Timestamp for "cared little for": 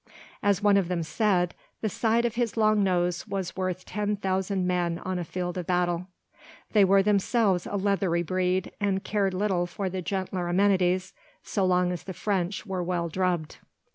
9.03-9.91